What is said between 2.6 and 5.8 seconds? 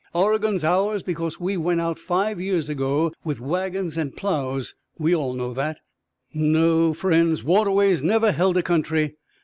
ago with wagons and plows we all know that.